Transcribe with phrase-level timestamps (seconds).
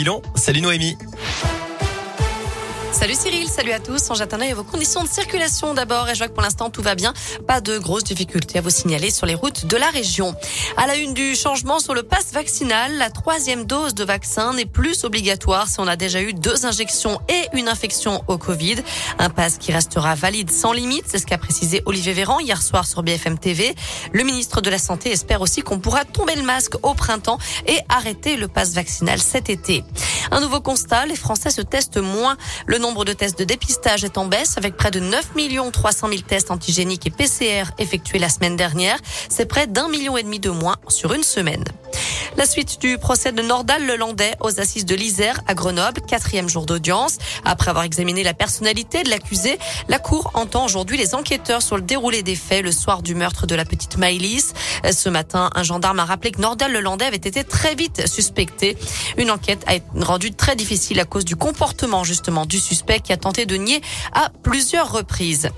[0.00, 0.96] Milan, salut Noémie.
[2.90, 4.08] Salut Cyril, salut à tous.
[4.10, 6.94] On jette vos conditions de circulation d'abord et je vois que pour l'instant tout va
[6.94, 7.12] bien.
[7.46, 10.34] Pas de grosses difficultés à vous signaler sur les routes de la région.
[10.76, 14.64] À la une du changement sur le pass vaccinal, la troisième dose de vaccin n'est
[14.66, 18.76] plus obligatoire si on a déjà eu deux injections et une infection au Covid.
[19.18, 22.86] Un pass qui restera valide sans limite, c'est ce qu'a précisé Olivier Véran hier soir
[22.86, 23.74] sur BFM TV.
[24.12, 27.78] Le ministre de la Santé espère aussi qu'on pourra tomber le masque au printemps et
[27.88, 29.84] arrêter le pass vaccinal cet été.
[30.30, 32.36] Un nouveau constat, les Français se testent moins.
[32.66, 35.32] Le nombre de tests de dépistage est en baisse avec près de 9
[35.72, 38.98] 300 000 tests antigéniques et PCR effectués la semaine dernière.
[39.28, 41.64] C'est près d'un million et demi de moins sur une semaine.
[42.36, 46.66] La suite du procès de Nordal Lelandais aux assises de l'Isère à Grenoble, quatrième jour
[46.66, 47.18] d'audience.
[47.44, 51.82] Après avoir examiné la personnalité de l'accusé, la Cour entend aujourd'hui les enquêteurs sur le
[51.82, 54.52] déroulé des faits le soir du meurtre de la petite Maëlys.
[54.90, 58.76] Ce matin, un gendarme a rappelé que Nordal Lelandais avait été très vite suspecté.
[59.16, 63.12] Une enquête a été rendue très difficile à cause du comportement justement du suspect qui
[63.12, 63.80] a tenté de nier
[64.12, 65.50] à plusieurs reprises.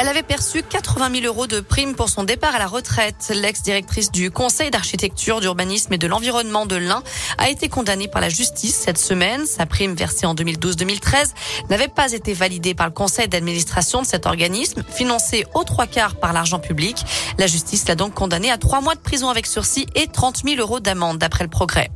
[0.00, 3.32] Elle avait perçu 80 000 euros de prime pour son départ à la retraite.
[3.34, 7.02] L'ex-directrice du Conseil d'architecture, d'urbanisme et de l'environnement de l'Ain
[7.36, 9.44] a été condamnée par la justice cette semaine.
[9.44, 11.32] Sa prime versée en 2012-2013
[11.68, 16.14] n'avait pas été validée par le conseil d'administration de cet organisme, financé aux trois quarts
[16.14, 17.04] par l'argent public.
[17.36, 20.60] La justice l'a donc condamnée à trois mois de prison avec sursis et 30 000
[20.60, 21.90] euros d'amende d'après le progrès.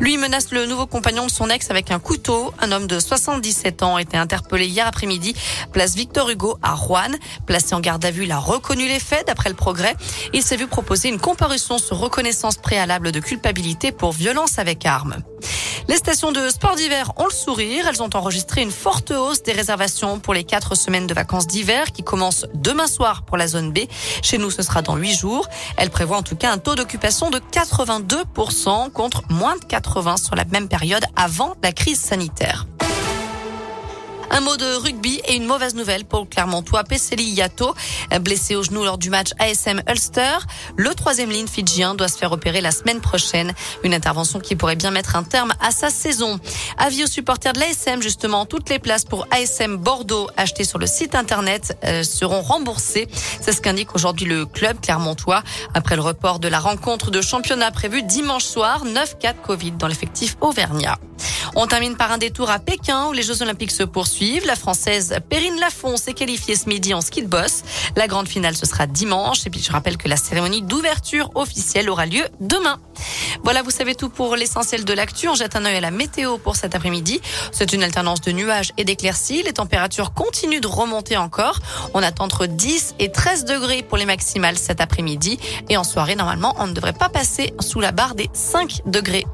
[0.00, 2.52] Lui menace le nouveau compagnon de son ex avec un couteau.
[2.60, 5.34] Un homme de 77 ans a été interpellé hier après-midi,
[5.72, 7.12] place Victor Hugo à Rouen.
[7.46, 9.94] Placé en garde à vue, il a reconnu les faits d'après le progrès.
[10.32, 15.16] Il s'est vu proposer une comparution sur reconnaissance préalable de culpabilité pour violence avec arme.
[15.86, 17.86] Les stations de sport d'hiver ont le sourire.
[17.88, 21.92] Elles ont enregistré une forte hausse des réservations pour les quatre semaines de vacances d'hiver
[21.92, 23.80] qui commencent demain soir pour la zone B.
[24.22, 25.46] Chez nous, ce sera dans huit jours.
[25.76, 30.34] Elles prévoient en tout cas un taux d'occupation de 82% contre moins de 80 sur
[30.34, 32.66] la même période avant la crise sanitaire.
[34.36, 37.72] Un mot de rugby et une mauvaise nouvelle pour le Clermontois Pesseli Yato,
[38.20, 40.38] blessé au genou lors du match ASM Ulster.
[40.76, 43.52] Le troisième ligne fidjien doit se faire opérer la semaine prochaine.
[43.84, 46.40] Une intervention qui pourrait bien mettre un terme à sa saison.
[46.78, 50.88] Avis aux supporters de l'ASM, justement, toutes les places pour ASM Bordeaux achetées sur le
[50.88, 53.06] site internet euh, seront remboursées.
[53.40, 55.44] C'est ce qu'indique aujourd'hui le club clermontois.
[55.74, 59.72] Après le report de la rencontre de championnat prévue dimanche soir, 9 cas de Covid
[59.72, 60.98] dans l'effectif auvergnat.
[61.56, 64.44] On termine par un détour à Pékin où les Jeux Olympiques se poursuivent.
[64.44, 67.62] La Française Perrine Lafont s'est qualifiée ce midi en ski de boss.
[67.94, 69.46] La grande finale, ce sera dimanche.
[69.46, 72.80] Et puis, je rappelle que la cérémonie d'ouverture officielle aura lieu demain.
[73.44, 75.28] Voilà, vous savez tout pour l'essentiel de l'actu.
[75.28, 77.20] On jette un œil à la météo pour cet après-midi.
[77.52, 79.42] C'est une alternance de nuages et d'éclaircies.
[79.44, 81.60] Les températures continuent de remonter encore.
[81.94, 85.38] On attend entre 10 et 13 degrés pour les maximales cet après-midi.
[85.68, 89.24] Et en soirée, normalement, on ne devrait pas passer sous la barre des 5 degrés.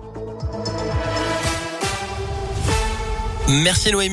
[3.50, 4.08] Merci Noémie.